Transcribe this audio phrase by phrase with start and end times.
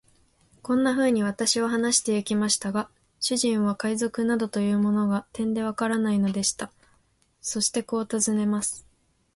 [0.63, 6.71] こんなふうに私は話してゆきましたが、主人は海賊などというものが、てんでわからないのでした。
[7.39, 8.83] そしてこう尋ねます。